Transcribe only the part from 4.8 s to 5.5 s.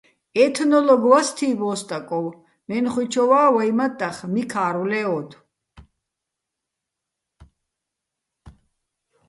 ლე́ოდო̆.